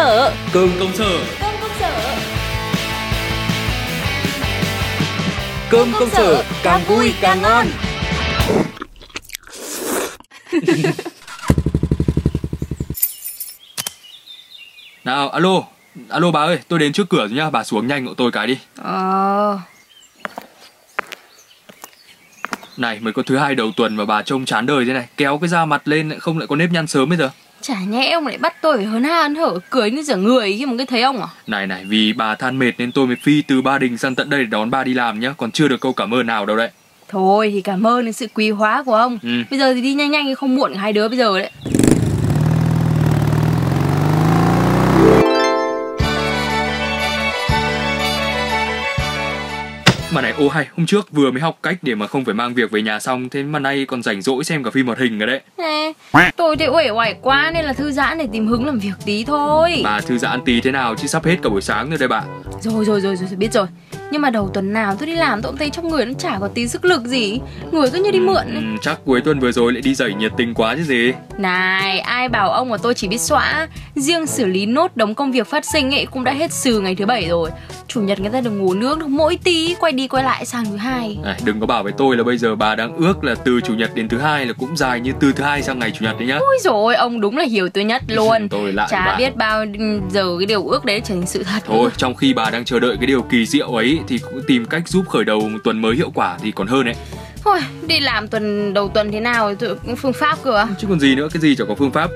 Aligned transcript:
sở 0.00 0.32
Cơm 0.52 0.70
công 0.78 0.92
sở. 0.94 1.24
Cơm 1.40 1.54
công 1.60 1.70
sở. 1.80 2.16
Cơm 5.70 5.92
công 5.98 6.10
sở 6.10 6.44
càng 6.62 6.84
vui 6.84 7.14
càng 7.20 7.42
ngon. 7.42 7.66
Nào 15.04 15.28
alo 15.28 15.62
Alo 16.08 16.30
bà 16.30 16.40
ơi 16.40 16.58
tôi 16.68 16.78
đến 16.78 16.92
trước 16.92 17.08
cửa 17.08 17.18
rồi 17.18 17.30
nhá 17.30 17.50
Bà 17.50 17.64
xuống 17.64 17.86
nhanh 17.86 18.06
hộ 18.06 18.14
tôi 18.14 18.32
cái 18.32 18.46
đi. 18.46 18.58
Ờ. 18.82 19.58
Này 22.76 23.00
mới 23.00 23.12
có 23.12 23.22
thứ 23.26 23.36
hai 23.38 23.54
đầu 23.54 23.70
tuần 23.76 23.96
mà 23.96 24.04
bà 24.04 24.22
trông 24.22 24.44
chán 24.44 24.66
đời 24.66 24.84
thế 24.84 24.92
này 24.92 25.06
Kéo 25.16 25.38
cái 25.38 25.48
da 25.48 25.64
mặt 25.64 25.82
lên 25.84 26.08
lại 26.08 26.20
không 26.20 26.38
lại 26.38 26.46
có 26.46 26.56
nếp 26.56 26.70
nhăn 26.70 26.86
sớm 26.86 27.08
bây 27.08 27.18
giờ 27.18 27.30
Chả 27.62 27.80
nhẽ 27.80 28.10
ông 28.10 28.26
lại 28.26 28.38
bắt 28.38 28.54
tôi 28.60 28.76
phải 28.76 28.86
hớn 28.86 29.04
ha 29.04 29.22
hớn 29.22 29.34
hở 29.34 29.58
cười 29.70 29.90
như 29.90 30.02
dở 30.02 30.16
người 30.16 30.56
khi 30.58 30.66
mà 30.66 30.72
cái 30.78 30.86
thấy 30.86 31.02
ông 31.02 31.22
à? 31.22 31.28
Này 31.46 31.66
này 31.66 31.84
vì 31.88 32.12
bà 32.12 32.34
than 32.34 32.58
mệt 32.58 32.72
nên 32.78 32.92
tôi 32.92 33.06
mới 33.06 33.16
phi 33.16 33.42
từ 33.42 33.62
Ba 33.62 33.78
Đình 33.78 33.98
sang 33.98 34.14
tận 34.14 34.30
đây 34.30 34.40
để 34.40 34.46
đón 34.46 34.70
bà 34.70 34.84
đi 34.84 34.94
làm 34.94 35.20
nhá 35.20 35.34
Còn 35.36 35.50
chưa 35.50 35.68
được 35.68 35.80
câu 35.80 35.92
cảm 35.92 36.14
ơn 36.14 36.26
nào 36.26 36.46
đâu 36.46 36.56
đấy. 36.56 36.70
Thôi 37.08 37.50
thì 37.54 37.60
cảm 37.60 37.86
ơn 37.86 38.12
sự 38.12 38.26
quý 38.34 38.50
hóa 38.50 38.82
của 38.82 38.94
ông. 38.94 39.18
Ừ. 39.22 39.28
Bây 39.50 39.58
giờ 39.58 39.74
thì 39.74 39.80
đi 39.80 39.94
nhanh 39.94 40.10
nhanh 40.10 40.34
không 40.34 40.56
muộn 40.56 40.74
hai 40.74 40.92
đứa 40.92 41.08
bây 41.08 41.18
giờ 41.18 41.38
đấy 41.38 41.50
Mà 50.12 50.20
này 50.20 50.32
ô 50.38 50.48
hay 50.48 50.66
hôm 50.76 50.86
trước 50.86 51.12
vừa 51.12 51.30
mới 51.30 51.40
học 51.40 51.58
cách 51.62 51.78
để 51.82 51.94
mà 51.94 52.06
không 52.06 52.24
phải 52.24 52.34
mang 52.34 52.54
việc 52.54 52.70
về 52.70 52.82
nhà 52.82 53.00
xong 53.00 53.28
Thế 53.28 53.42
mà 53.42 53.58
nay 53.58 53.84
còn 53.84 54.02
rảnh 54.02 54.22
rỗi 54.22 54.44
xem 54.44 54.64
cả 54.64 54.70
phim 54.70 54.86
hoạt 54.86 54.98
hình 54.98 55.18
rồi 55.18 55.26
đấy. 55.26 55.40
Nè, 55.58 55.92
tôi 56.36 56.56
thì 56.56 56.66
uể 56.68 56.90
oải 56.90 57.14
quá 57.22 57.50
nên 57.54 57.64
là 57.64 57.72
thư 57.72 57.92
giãn 57.92 58.18
để 58.18 58.28
tìm 58.32 58.46
hứng 58.46 58.66
làm 58.66 58.78
việc 58.78 58.92
tí 59.04 59.24
thôi. 59.24 59.80
Bà 59.84 60.00
thư 60.00 60.18
giãn 60.18 60.40
tí 60.44 60.60
thế 60.60 60.70
nào 60.70 60.94
chứ 60.94 61.06
sắp 61.06 61.24
hết 61.24 61.36
cả 61.42 61.48
buổi 61.48 61.60
sáng 61.62 61.88
rồi 61.88 61.98
đây 61.98 62.08
bà 62.08 62.22
Rồi 62.62 62.84
rồi 62.84 63.00
rồi 63.00 63.16
rồi 63.16 63.28
biết 63.36 63.52
rồi. 63.52 63.66
Nhưng 64.10 64.22
mà 64.22 64.30
đầu 64.30 64.50
tuần 64.54 64.72
nào 64.72 64.96
tôi 64.98 65.06
đi 65.06 65.14
làm 65.14 65.42
tôi 65.42 65.52
cũng 65.52 65.58
thấy 65.58 65.70
trong 65.70 65.88
người 65.88 66.06
nó 66.06 66.12
chả 66.18 66.38
có 66.40 66.48
tí 66.48 66.68
sức 66.68 66.84
lực 66.84 67.04
gì. 67.04 67.40
Người 67.72 67.90
cứ 67.90 68.02
như 68.04 68.10
đi 68.10 68.20
mượn. 68.20 68.36
Ấy. 68.36 68.54
ừ, 68.54 68.62
Chắc 68.82 68.98
cuối 69.04 69.20
tuần 69.20 69.40
vừa 69.40 69.52
rồi 69.52 69.72
lại 69.72 69.82
đi 69.82 69.94
dậy 69.94 70.14
nhiệt 70.14 70.32
tình 70.36 70.54
quá 70.54 70.74
chứ 70.76 70.82
gì. 70.82 71.12
Này, 71.38 71.98
ai 72.00 72.28
bảo 72.28 72.50
ông 72.50 72.68
mà 72.68 72.76
tôi 72.76 72.94
chỉ 72.94 73.08
biết 73.08 73.18
xóa 73.20 73.68
Riêng 73.96 74.26
xử 74.26 74.46
lý 74.46 74.66
nốt 74.66 74.96
đống 74.96 75.14
công 75.14 75.32
việc 75.32 75.46
phát 75.46 75.64
sinh 75.64 75.94
ấy 75.94 76.06
cũng 76.06 76.24
đã 76.24 76.32
hết 76.32 76.52
sừ 76.52 76.80
ngày 76.80 76.94
thứ 76.94 77.06
bảy 77.06 77.28
rồi 77.28 77.50
Chủ 77.88 78.00
nhật 78.00 78.20
người 78.20 78.30
ta 78.30 78.40
được 78.40 78.50
ngủ 78.50 78.74
nướng 78.74 78.98
được 78.98 79.08
mỗi 79.08 79.38
tí 79.44 79.74
Quay 79.80 79.92
đi 79.92 80.08
quay 80.08 80.24
lại 80.24 80.46
sang 80.46 80.64
thứ 80.64 80.76
hai 80.76 81.18
này, 81.24 81.40
Đừng 81.44 81.60
có 81.60 81.66
bảo 81.66 81.82
với 81.82 81.92
tôi 81.98 82.16
là 82.16 82.22
bây 82.24 82.38
giờ 82.38 82.54
bà 82.56 82.74
đang 82.74 82.96
ước 82.96 83.24
là 83.24 83.34
từ 83.34 83.60
chủ 83.60 83.74
nhật 83.74 83.94
đến 83.94 84.08
thứ 84.08 84.18
hai 84.18 84.46
là 84.46 84.52
cũng 84.52 84.76
dài 84.76 85.00
như 85.00 85.12
từ 85.20 85.32
thứ 85.32 85.44
hai 85.44 85.62
sang 85.62 85.78
ngày 85.78 85.90
chủ 85.90 86.04
nhật 86.04 86.18
đấy 86.18 86.28
nhá 86.28 86.36
Ôi 86.40 86.58
rồi 86.64 86.94
ông 86.94 87.20
đúng 87.20 87.36
là 87.36 87.44
hiểu 87.44 87.68
tôi 87.68 87.84
nhất 87.84 88.02
luôn 88.08 88.48
Tôi 88.48 88.72
lại 88.72 88.88
Chả 88.90 89.06
bà. 89.06 89.16
biết 89.18 89.36
bao 89.36 89.64
giờ 90.10 90.36
cái 90.38 90.46
điều 90.46 90.66
ước 90.66 90.84
đấy 90.84 91.00
trở 91.04 91.14
thành 91.14 91.26
sự 91.26 91.42
thật 91.42 91.62
Thôi, 91.66 91.90
trong 91.96 92.14
khi 92.14 92.34
bà 92.34 92.50
đang 92.50 92.64
chờ 92.64 92.80
đợi 92.80 92.96
cái 92.96 93.06
điều 93.06 93.22
kỳ 93.22 93.46
diệu 93.46 93.68
ấy 93.68 93.98
thì 94.08 94.18
cũng 94.18 94.40
tìm 94.46 94.64
cách 94.64 94.88
giúp 94.88 95.08
khởi 95.08 95.24
đầu 95.24 95.40
một 95.40 95.58
tuần 95.64 95.82
mới 95.82 95.96
hiệu 95.96 96.10
quả 96.14 96.38
thì 96.42 96.50
còn 96.50 96.66
hơn 96.66 96.84
đấy. 96.84 96.94
Thôi, 97.44 97.58
đi 97.86 98.00
làm 98.00 98.28
tuần 98.28 98.74
đầu 98.74 98.88
tuần 98.88 99.12
thế 99.12 99.20
nào 99.20 99.54
phương 99.96 100.12
pháp 100.12 100.38
cơ 100.42 100.56
à? 100.56 100.66
Chứ 100.78 100.86
còn 100.90 101.00
gì 101.00 101.14
nữa, 101.14 101.28
cái 101.32 101.40
gì 101.40 101.56
chẳng 101.56 101.68
có 101.68 101.74
phương 101.74 101.90
pháp. 101.90 102.10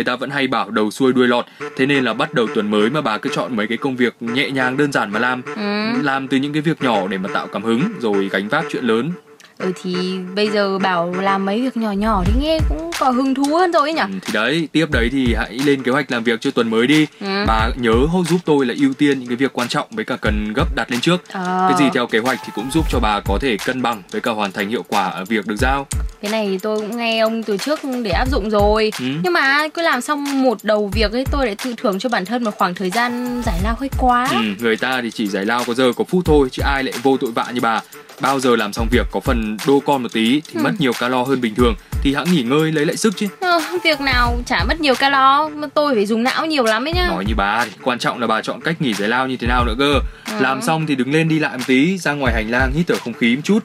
Người 0.00 0.04
ta 0.04 0.16
vẫn 0.16 0.30
hay 0.30 0.46
bảo 0.46 0.70
đầu 0.70 0.90
xuôi 0.90 1.12
đuôi 1.12 1.28
lọt 1.28 1.46
Thế 1.76 1.86
nên 1.86 2.04
là 2.04 2.14
bắt 2.14 2.34
đầu 2.34 2.46
tuần 2.54 2.70
mới 2.70 2.90
mà 2.90 3.00
bà 3.00 3.18
cứ 3.18 3.30
chọn 3.34 3.56
mấy 3.56 3.66
cái 3.66 3.78
công 3.78 3.96
việc 3.96 4.14
nhẹ 4.20 4.50
nhàng 4.50 4.76
đơn 4.76 4.92
giản 4.92 5.12
mà 5.12 5.18
làm 5.20 5.42
Ừ. 5.56 6.02
Làm 6.02 6.28
từ 6.28 6.36
những 6.36 6.52
cái 6.52 6.62
việc 6.62 6.82
nhỏ 6.82 7.08
để 7.08 7.18
mà 7.18 7.28
tạo 7.34 7.46
cảm 7.46 7.62
hứng 7.62 7.82
Rồi 7.98 8.28
gánh 8.32 8.48
vác 8.48 8.64
chuyện 8.70 8.84
lớn 8.84 9.12
ừ 9.60 9.72
thì 9.82 10.18
bây 10.34 10.50
giờ 10.50 10.78
bảo 10.78 11.12
làm 11.20 11.44
mấy 11.46 11.62
việc 11.62 11.76
nhỏ 11.76 11.92
nhỏ 11.92 12.22
thì 12.26 12.32
nghe 12.40 12.58
cũng 12.68 12.90
có 12.98 13.10
hứng 13.10 13.34
thú 13.34 13.44
hơn 13.54 13.72
rồi 13.72 13.82
ấy 13.82 13.92
nhỉ? 13.94 14.00
ừ, 14.00 14.18
Thì 14.26 14.32
đấy, 14.32 14.68
tiếp 14.72 14.86
đấy 14.90 15.08
thì 15.12 15.34
hãy 15.34 15.58
lên 15.64 15.82
kế 15.82 15.92
hoạch 15.92 16.10
làm 16.12 16.24
việc 16.24 16.40
cho 16.40 16.50
tuần 16.50 16.70
mới 16.70 16.86
đi 16.86 17.06
Ừ. 17.20 17.26
Bà 17.46 17.70
nhớ 17.76 17.92
hô 17.92 18.24
giúp 18.24 18.38
tôi 18.44 18.66
là 18.66 18.74
ưu 18.80 18.94
tiên 18.94 19.18
những 19.20 19.28
cái 19.28 19.36
việc 19.36 19.52
quan 19.52 19.68
trọng 19.68 19.86
với 19.90 20.04
cả 20.04 20.16
cần 20.16 20.52
gấp 20.52 20.74
đặt 20.76 20.90
lên 20.90 21.00
trước 21.00 21.16
Ờ. 21.32 21.66
Cái 21.68 21.78
gì 21.78 21.84
theo 21.94 22.06
kế 22.06 22.18
hoạch 22.18 22.38
thì 22.44 22.52
cũng 22.54 22.70
giúp 22.70 22.84
cho 22.90 22.98
bà 23.00 23.20
có 23.20 23.38
thể 23.40 23.56
cân 23.66 23.82
bằng 23.82 24.02
với 24.10 24.20
cả 24.20 24.30
hoàn 24.30 24.52
thành 24.52 24.68
hiệu 24.68 24.82
quả 24.88 25.04
ở 25.04 25.24
việc 25.24 25.46
được 25.46 25.56
giao. 25.58 25.86
Cái 26.22 26.30
này 26.30 26.58
tôi 26.62 26.80
cũng 26.80 26.96
nghe 26.96 27.18
ông 27.18 27.42
từ 27.42 27.56
trước 27.56 27.80
để 28.04 28.10
áp 28.10 28.28
dụng 28.30 28.50
rồi 28.50 28.92
Ừ. 29.00 29.04
Nhưng 29.22 29.32
mà 29.32 29.68
cứ 29.74 29.82
làm 29.82 30.00
xong 30.00 30.42
một 30.42 30.58
đầu 30.62 30.90
việc 30.92 31.12
ấy 31.12 31.24
tôi 31.30 31.46
lại 31.46 31.56
tự 31.64 31.74
thưởng 31.76 31.98
cho 31.98 32.08
bản 32.08 32.24
thân 32.24 32.44
một 32.44 32.50
khoảng 32.58 32.74
thời 32.74 32.90
gian 32.90 33.42
giải 33.46 33.60
lao 33.64 33.76
hơi 33.80 33.90
quá 33.98 34.28
Ừ, 34.30 34.36
người 34.60 34.76
ta 34.76 35.00
thì 35.02 35.10
chỉ 35.10 35.28
giải 35.28 35.44
lao 35.44 35.64
có 35.66 35.74
giờ 35.74 35.92
có 35.96 36.04
phút 36.04 36.24
thôi 36.24 36.48
chứ 36.52 36.62
ai 36.66 36.84
lại 36.84 36.94
vô 37.02 37.16
tội 37.16 37.30
vạ 37.32 37.46
như 37.54 37.60
bà. 37.60 37.80
Bao 38.20 38.40
giờ 38.40 38.56
làm 38.56 38.72
xong 38.72 38.88
việc 38.90 39.06
có 39.10 39.20
phần 39.20 39.56
đô 39.66 39.80
con 39.86 40.02
một 40.02 40.12
tí 40.12 40.40
thì 40.40 40.54
Ừ. 40.54 40.60
mất 40.62 40.70
nhiều 40.78 40.92
calo 41.00 41.22
hơn 41.22 41.40
bình 41.40 41.54
thường 41.54 41.74
thì 42.02 42.14
hãng 42.14 42.24
nghỉ 42.32 42.42
ngơi 42.42 42.72
lấy 42.72 42.86
lại 42.86 42.96
sức 42.96 43.14
chứ. 43.16 43.26
Ờ, 43.40 43.60
Việc 43.84 44.00
nào 44.00 44.38
chả 44.46 44.64
mất 44.68 44.80
nhiều 44.80 44.94
calo 44.94 45.48
mà 45.48 45.68
tôi 45.74 45.94
phải 45.94 46.06
dùng 46.06 46.22
não 46.22 46.46
nhiều 46.46 46.64
lắm 46.64 46.84
ấy 46.88 46.92
nhá 46.92 47.06
Nói 47.08 47.24
như 47.24 47.34
bà 47.36 47.64
thì 47.64 47.70
quan 47.82 47.98
trọng 47.98 48.20
là 48.20 48.26
bà 48.26 48.42
chọn 48.42 48.60
cách 48.60 48.82
nghỉ 48.82 48.94
giải 48.94 49.08
lao 49.08 49.26
như 49.28 49.36
thế 49.36 49.46
nào 49.46 49.64
nữa 49.64 49.74
cơ. 49.78 49.94
Ừ. 50.26 50.40
Làm 50.40 50.62
xong 50.62 50.86
thì 50.86 50.94
đứng 50.94 51.12
lên 51.12 51.28
đi 51.28 51.38
lại 51.38 51.58
một 51.58 51.64
tí, 51.66 51.98
ra 51.98 52.12
ngoài 52.12 52.34
hành 52.34 52.50
lang 52.50 52.72
hít 52.74 52.86
thở 52.88 52.94
không 53.04 53.12
khí 53.12 53.36
một 53.36 53.42
chút. 53.44 53.58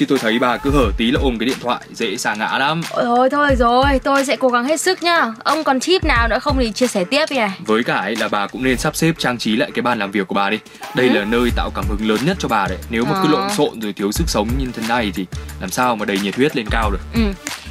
Chứ 0.00 0.06
tôi 0.06 0.18
thấy 0.18 0.38
bà 0.38 0.56
cứ 0.56 0.70
hở 0.70 0.90
tí 0.96 1.10
là 1.10 1.20
ôm 1.22 1.38
cái 1.38 1.46
điện 1.46 1.56
thoại 1.60 1.80
dễ 1.94 2.16
sa 2.16 2.34
ngã 2.34 2.58
lắm. 2.58 2.80
Ôi 2.90 3.04
thôi 3.04 3.28
thôi 3.30 3.56
rồi, 3.58 3.98
tôi 4.04 4.24
sẽ 4.24 4.36
cố 4.36 4.48
gắng 4.48 4.64
hết 4.64 4.80
sức 4.80 5.02
nhá 5.02 5.32
Ông 5.44 5.64
còn 5.64 5.80
tip 5.80 6.04
nào 6.04 6.28
nữa 6.28 6.38
không 6.38 6.56
thì 6.60 6.72
chia 6.72 6.86
sẻ 6.86 7.04
tiếp 7.04 7.24
đi 7.30 7.36
này 7.36 7.50
Với 7.66 7.84
cả 7.84 7.94
ấy 7.96 8.16
là 8.16 8.28
bà 8.28 8.46
cũng 8.46 8.62
nên 8.64 8.78
sắp 8.78 8.96
xếp 8.96 9.12
trang 9.18 9.38
trí 9.38 9.56
lại 9.56 9.70
cái 9.74 9.82
bàn 9.82 9.98
làm 9.98 10.10
việc 10.10 10.26
của 10.28 10.34
bà 10.34 10.50
đi 10.50 10.58
Đây 10.94 11.08
Ừ. 11.08 11.18
là 11.18 11.24
nơi 11.24 11.50
tạo 11.56 11.70
cảm 11.74 11.84
hứng 11.88 12.08
lớn 12.08 12.18
nhất 12.24 12.36
cho 12.40 12.48
bà 12.48 12.66
đấy 12.68 12.78
Nếu 12.90 13.04
mà 13.04 13.12
cứ 13.22 13.28
Ờ. 13.34 13.40
lộn 13.40 13.50
xộn 13.50 13.80
rồi 13.80 13.92
thiếu 13.92 14.12
sức 14.12 14.24
sống 14.28 14.48
như 14.58 14.66
thế 14.74 14.82
này 14.88 15.12
thì 15.14 15.26
làm 15.60 15.70
sao 15.70 15.96
mà 15.96 16.04
đầy 16.04 16.18
nhiệt 16.18 16.36
huyết 16.36 16.56
lên 16.56 16.66
cao 16.70 16.90
được 16.90 17.00
Ừ, 17.14 17.20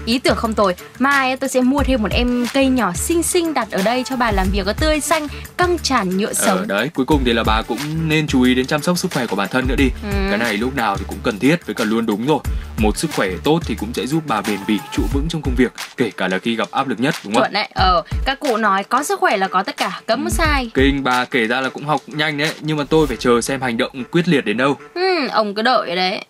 ý 0.09 0.20
tưởng 0.20 0.36
không 0.36 0.53
tồi. 0.53 0.75
Mai 1.00 1.38
tôi 1.38 1.50
sẽ 1.50 1.62
mua 1.62 1.84
thêm 1.84 2.02
một 2.02 2.12
em 2.12 2.46
cây 2.53 2.68
nhỏ 2.68 2.94
xinh 2.94 3.24
xinh 3.24 3.53
đặt 3.53 3.72
ở 3.72 3.81
đây 3.81 4.03
cho 4.06 4.16
bà 4.16 4.31
làm 4.31 4.47
việc 4.52 4.66
có 4.66 4.74
tươi 4.74 5.00
xanh 5.00 5.28
Căng 5.58 5.78
tràn 5.80 6.18
nhựa 6.18 6.28
Ờ 6.28 6.34
sống. 6.34 6.68
đấy, 6.68 6.90
cuối 6.94 7.06
cùng 7.06 7.22
thì 7.25 7.34
là 7.34 7.44
bà 7.44 7.62
cũng 7.62 7.78
nên 8.08 8.28
chú 8.28 8.42
ý 8.42 8.56
đến 8.56 8.66
chăm 8.66 8.81
sóc 8.81 8.98
sức 8.98 9.12
khỏe 9.14 9.25
của 9.25 9.36
bản 9.36 9.48
thân 9.52 9.66
nữa 9.68 9.75
đi. 9.78 9.90
Ừ. 10.03 10.09
Cái 10.30 10.38
này 10.38 10.58
lúc 10.58 10.75
nào 10.75 10.98
thì 10.98 11.03
cũng 11.08 11.18
cần 11.24 11.40
thiết 11.40 11.66
với 11.66 11.75
cả 11.75 11.84
luôn 11.84 12.06
đúng 12.06 12.28
rồi. 12.28 12.40
Một 12.78 12.98
sức 12.98 13.12
khỏe 13.16 13.30
tốt 13.44 13.59
thì 13.66 13.75
cũng 13.75 13.94
sẽ 13.94 14.06
giúp 14.08 14.24
bà 14.28 14.42
bền 14.42 14.59
bỉ 14.68 14.80
trụ 14.94 15.03
vững 15.14 15.25
trong 15.30 15.42
công 15.42 15.56
việc 15.58 15.72
Kể 15.98 16.12
cả 16.18 16.28
là 16.28 16.40
khi 16.40 16.56
gặp 16.56 16.68
áp 16.72 16.88
lực 16.88 17.00
nhất 17.00 17.16
đúng 17.24 17.34
không? 17.34 17.44
Chuẩn 17.44 17.53
đấy, 17.53 17.69
ờ, 17.75 18.02
các 18.25 18.40
cụ 18.40 18.58
nói 18.58 18.84
có 18.84 19.03
sức 19.03 19.19
khỏe 19.19 19.38
là 19.38 19.48
có 19.48 19.64
tất 19.64 19.78
cả, 19.78 20.02
cấm 20.06 20.24
có 20.24 20.30
sai. 20.30 20.72
Kinh 20.74 21.03
bà 21.03 21.25
kể 21.25 21.48
ra 21.48 21.62
là 21.62 21.69
cũng 21.69 21.86
học 21.86 22.02
nhanh 22.08 22.38
đấy 22.38 22.52
Nhưng 22.62 22.78
mà 22.78 22.84
tôi 22.90 23.08
phải 23.08 23.18
chờ 23.18 23.42
xem 23.42 23.62
hành 23.62 23.78
động 23.78 24.03
quyết 24.12 24.28
liệt 24.28 24.46
đến 24.46 24.58
đâu. 24.58 24.78
Ừ, 24.94 25.28
ông 25.31 25.56
cứ 25.56 25.62
đợi 25.62 25.96
đấy 25.96 26.25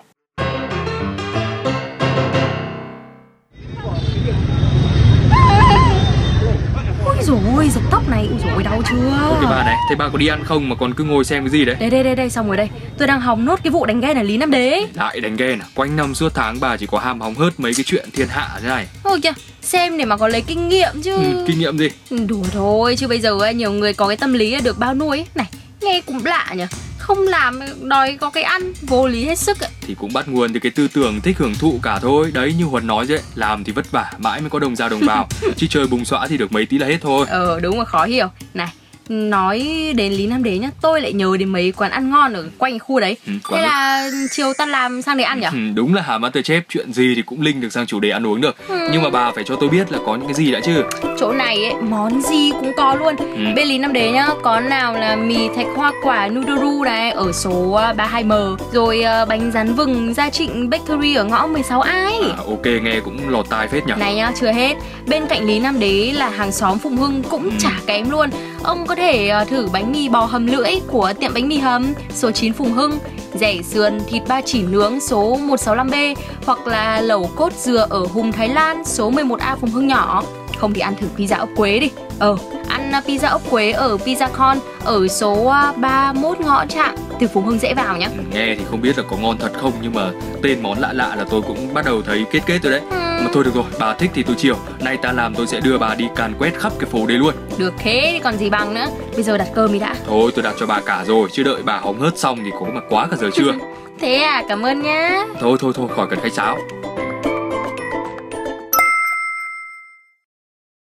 dồi 7.23 7.39
ôi, 7.55 7.69
giật 7.69 7.81
tóc 7.91 8.09
này, 8.09 8.27
ui 8.31 8.39
dồi 8.39 8.51
ôi, 8.53 8.63
đau 8.63 8.81
chưa 8.89 8.95
Cái 9.41 9.51
bà 9.51 9.63
này, 9.63 9.75
thế 9.89 9.95
bà 9.95 10.09
có 10.09 10.17
đi 10.17 10.27
ăn 10.27 10.43
không 10.43 10.69
mà 10.69 10.75
còn 10.75 10.93
cứ 10.93 11.03
ngồi 11.03 11.25
xem 11.25 11.43
cái 11.43 11.49
gì 11.49 11.65
đấy 11.65 11.75
Đây 11.79 11.89
đây 11.89 12.03
đây 12.03 12.15
đây, 12.15 12.29
xong 12.29 12.47
rồi 12.47 12.57
đây 12.57 12.69
Tôi 12.97 13.07
đang 13.07 13.21
hóng 13.21 13.45
nốt 13.45 13.59
cái 13.63 13.71
vụ 13.71 13.85
đánh 13.85 14.01
ghen 14.01 14.17
ở 14.17 14.23
Lý 14.23 14.37
Nam 14.37 14.51
Đế. 14.51 14.85
Lại 14.93 15.19
đánh 15.19 15.35
ghen 15.35 15.59
à? 15.59 15.65
Quanh 15.75 15.95
năm 15.95 16.15
suốt 16.15 16.33
tháng 16.35 16.59
bà 16.59 16.77
chỉ 16.77 16.85
có 16.85 16.99
ham 16.99 17.21
hóng 17.21 17.35
hớt 17.35 17.59
mấy 17.59 17.73
cái 17.73 17.83
chuyện 17.83 18.09
thiên 18.13 18.27
hạ 18.27 18.49
thế 18.61 18.67
này 18.69 18.87
Ôi 19.03 19.19
kìa, 19.23 19.33
xem 19.61 19.97
để 19.97 20.05
mà 20.05 20.17
có 20.17 20.27
lấy 20.27 20.41
kinh 20.41 20.69
nghiệm 20.69 21.01
chứ 21.03 21.15
ừ, 21.15 21.43
Kinh 21.47 21.59
nghiệm 21.59 21.77
gì? 21.77 21.89
Ừ, 22.09 22.17
Đùa 22.27 22.43
thôi, 22.51 22.95
chứ 22.97 23.07
bây 23.07 23.19
giờ 23.19 23.37
nhiều 23.55 23.71
người 23.71 23.93
có 23.93 24.07
cái 24.07 24.17
tâm 24.17 24.33
lý 24.33 24.61
được 24.61 24.79
bao 24.79 24.93
nuôi 24.93 25.17
ấy. 25.17 25.25
Này, 25.35 25.47
nghe 25.81 26.01
cũng 26.05 26.25
lạ 26.25 26.53
nhỉ 26.57 26.63
Không 27.09 27.27
làm 27.27 27.59
đòi 27.81 28.17
có 28.21 28.29
cái 28.29 28.43
ăn, 28.43 28.73
vô 28.81 29.07
lý 29.07 29.25
hết 29.25 29.39
sức 29.39 29.59
ấy. 29.59 29.69
Thì 29.81 29.95
cũng 29.95 30.13
bắt 30.13 30.27
nguồn 30.27 30.53
từ 30.53 30.59
cái 30.59 30.71
tư 30.71 30.87
tưởng 30.93 31.21
thích 31.21 31.37
hưởng 31.37 31.55
thụ 31.55 31.79
cả 31.83 31.99
thôi. 31.99 32.31
Đấy 32.33 32.53
như 32.57 32.65
Huấn 32.65 32.87
nói 32.87 33.05
vậy 33.05 33.19
Làm 33.35 33.63
thì 33.63 33.71
vất 33.71 33.91
vả, 33.91 34.11
mãi 34.17 34.41
mới 34.41 34.49
có 34.49 34.59
đồng 34.59 34.75
ra 34.75 34.89
đồng 34.89 34.99
vào. 34.99 35.27
Chứ 35.57 35.67
chơi 35.69 35.87
bùng 35.87 36.05
xõa 36.05 36.27
thì 36.27 36.37
được 36.37 36.51
mấy 36.51 36.65
tí 36.65 36.77
là 36.77 36.87
hết 36.87 36.97
thôi. 37.01 37.25
Ờ 37.29 37.59
đúng 37.59 37.75
rồi 37.75 37.85
khó 37.85 38.05
hiểu. 38.05 38.27
Này 38.53 38.67
nói 39.09 39.59
đến 39.95 40.13
Lý 40.13 40.27
Nam 40.27 40.43
Đế 40.43 40.57
nhá 40.57 40.69
Tôi 40.81 41.01
lại 41.01 41.13
nhớ 41.13 41.35
đến 41.39 41.49
mấy 41.49 41.71
quán 41.77 41.91
ăn 41.91 42.09
ngon 42.11 42.33
ở 42.33 42.45
quanh 42.57 42.79
khu 42.79 42.99
đấy. 42.99 43.17
Ừ, 43.25 43.31
Hay 43.31 43.39
quán 43.49 43.61
là 43.61 44.09
chiều 44.31 44.53
tan 44.57 44.69
làm 44.69 45.01
sang 45.01 45.17
đấy 45.17 45.23
ăn 45.23 45.39
nhỉ? 45.39 45.47
Ừ, 45.51 45.57
đúng 45.75 45.93
là 45.93 46.01
Hà 46.01 46.17
Masterchef 46.17 46.61
chuyện 46.69 46.93
gì 46.93 47.13
thì 47.15 47.21
cũng 47.21 47.41
link 47.41 47.61
được 47.61 47.69
sang 47.73 47.85
chủ 47.85 47.99
đề 47.99 48.09
ăn 48.09 48.27
uống 48.27 48.41
được. 48.41 48.55
Ừ. 48.67 48.89
Nhưng 48.91 49.03
mà 49.03 49.09
bà 49.09 49.31
phải 49.31 49.43
cho 49.47 49.55
tôi 49.55 49.69
biết 49.69 49.91
là 49.91 49.97
có 50.05 50.15
những 50.15 50.25
cái 50.27 50.33
gì 50.33 50.51
đã 50.51 50.59
chứ 50.59 50.83
Chỗ 51.19 51.31
này 51.31 51.65
ấy, 51.65 51.73
món 51.89 52.21
gì 52.21 52.51
cũng 52.51 52.71
có 52.77 52.95
luôn. 52.95 53.15
Ừ. 53.17 53.25
Bên 53.55 53.67
Lý 53.67 53.77
Nam 53.77 53.93
Đế 53.93 54.11
nhá 54.11 54.27
Có 54.43 54.59
nào 54.59 54.93
là 54.93 55.15
mì 55.15 55.37
thạch 55.55 55.67
hoa 55.75 55.91
quả 56.03 56.27
Nudoru 56.27 56.83
này 56.83 57.11
Ở 57.11 57.31
số 57.31 57.71
à, 57.71 57.93
32M 57.93 58.55
Rồi 58.73 59.01
à, 59.01 59.25
bánh 59.25 59.51
rán 59.53 59.73
vừng 59.75 60.13
Gia 60.13 60.29
Trịnh 60.29 60.69
Bakery 60.69 61.15
ở 61.15 61.23
ngõ 61.23 61.47
16A 61.47 61.79
ấy. 61.79 62.19
À, 62.29 62.35
Ok 62.47 62.65
nghe 62.83 62.99
cũng 63.05 63.29
lọt 63.29 63.49
tai 63.49 63.67
phết 63.67 63.85
nhỉ. 63.87 63.93
Này 63.97 64.15
nhá, 64.15 64.31
chưa 64.39 64.51
hết. 64.51 64.75
Bên 65.07 65.23
cạnh 65.29 65.45
Lý 65.47 65.59
Nam 65.59 65.79
Đế 65.79 66.11
là 66.15 66.29
hàng 66.29 66.51
xóm 66.51 66.77
Phụng 66.79 66.97
Hưng 66.97 67.23
cũng 67.29 67.43
Ừ. 67.43 67.51
chả 67.59 67.71
kém 67.87 68.09
luôn 68.09 68.29
Ông 68.63 68.87
có 68.87 68.95
thể 68.95 69.27
ờ, 69.27 69.45
thử 69.45 69.67
bánh 69.73 69.91
mì 69.91 70.09
bò 70.09 70.25
hầm 70.25 70.47
lưỡi 70.47 70.71
của 70.87 71.13
tiệm 71.19 71.33
bánh 71.33 71.47
mì 71.47 71.57
hầm 71.57 71.93
số 72.13 72.31
9 72.31 72.53
Phùng 72.53 72.73
Hưng 72.73 72.99
Rẻ 73.33 73.61
sườn 73.61 73.99
thịt 74.07 74.23
ba 74.27 74.41
chỉ 74.41 74.61
nướng 74.61 74.99
số 74.99 75.37
165B 75.37 76.15
Hoặc 76.45 76.67
là 76.67 77.01
lẩu 77.01 77.29
cốt 77.35 77.53
dừa 77.53 77.87
ở 77.89 78.05
Hùng 78.13 78.31
Thái 78.31 78.49
Lan 78.49 78.85
số 78.85 79.11
11A 79.11 79.55
Phùng 79.55 79.71
Hưng 79.71 79.87
nhỏ. 79.87 80.23
Không 80.57 80.73
thì 80.73 80.81
ăn 80.81 80.95
thử 80.95 81.07
pizza 81.17 81.39
ốc 81.39 81.49
quế 81.55 81.79
đi. 81.79 81.91
Ờ, 82.19 82.37
ăn 82.67 82.91
ờ, 82.91 83.01
pizza 83.07 83.29
ốc 83.31 83.41
quế 83.49 83.71
ở 83.71 83.97
Pizza 84.05 84.27
Con 84.33 84.57
Ở 84.83 85.07
số 85.07 85.45
ờ, 85.45 85.73
31 85.77 86.39
ngõ 86.39 86.65
Trạng 86.65 86.95
từ 87.19 87.27
Phú 87.27 87.41
Hưng 87.41 87.59
dễ 87.59 87.73
vào 87.73 87.97
nhá. 87.97 88.07
Nghe 88.33 88.55
thì 88.55 88.63
không 88.69 88.81
biết 88.81 88.97
là 88.97 89.03
có 89.09 89.17
ngon 89.17 89.37
thật 89.37 89.51
không 89.61 89.73
nhưng 89.81 89.93
mà 89.93 90.11
tên 90.43 90.63
món 90.63 90.79
lạ 90.79 90.93
lạ 90.93 91.15
là 91.15 91.25
tôi 91.29 91.41
cũng 91.41 91.73
bắt 91.73 91.85
đầu 91.85 92.01
thấy 92.01 92.25
kết 92.31 92.39
kết 92.45 92.59
rồi 92.63 92.71
đấy. 92.71 92.81
Ừ, 92.91 93.23
mà 93.23 93.27
thôi 93.33 93.43
được 93.43 93.55
rồi 93.55 93.63
bà 93.79 93.93
thích 93.93 94.11
thì 94.13 94.23
tôi 94.23 94.35
chiều. 94.39 94.55
Nay 94.79 94.97
ta 95.01 95.11
làm 95.11 95.35
tôi 95.35 95.47
sẽ 95.47 95.59
đưa 95.59 95.77
bà 95.77 95.95
đi 95.95 96.07
càn 96.15 96.33
quét 96.39 96.59
khắp 96.59 96.73
cái 96.79 96.89
phố 96.89 97.05
đấy 97.05 97.17
luôn. 97.17 97.33
Được 97.57 97.73
thế 97.77 98.09
thì 98.13 98.19
còn 98.19 98.37
gì 98.37 98.49
bằng 98.49 98.73
nữa. 98.73 98.85
Bây 99.13 99.23
giờ 99.23 99.37
đặt 99.37 99.47
cơm 99.55 99.73
đi 99.73 99.79
đã. 99.79 99.95
Thôi 100.07 100.31
tôi 100.35 100.43
đặt 100.43 100.55
cho 100.59 100.65
bà 100.65 100.81
cả 100.81 101.03
rồi 101.07 101.29
chứ 101.31 101.43
đợi 101.43 101.61
bà 101.65 101.77
hóng 101.77 101.99
hớt 101.99 102.17
xong 102.17 102.37
thì 102.45 102.51
có 102.59 102.65
mà 102.73 102.81
quá 102.89 103.07
cả 103.11 103.17
giờ 103.17 103.29
chưa 103.33 103.51
Thế 104.01 104.15
à, 104.15 104.43
cảm 104.49 104.65
ơn 104.65 104.81
nhá. 104.81 105.25
Thôi 105.39 105.57
thôi 105.61 105.73
thôi 105.75 105.87
khỏi 105.95 106.07
cần 106.09 106.19
khách 106.23 106.33
sáo 106.33 106.57